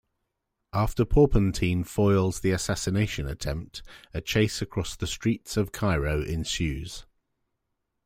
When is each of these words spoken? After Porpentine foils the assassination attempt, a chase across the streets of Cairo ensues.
After 0.73 1.05
Porpentine 1.05 1.83
foils 1.83 2.39
the 2.39 2.49
assassination 2.49 3.27
attempt, 3.27 3.83
a 4.15 4.19
chase 4.19 4.59
across 4.59 4.95
the 4.95 5.05
streets 5.05 5.57
of 5.57 5.71
Cairo 5.71 6.23
ensues. 6.23 7.05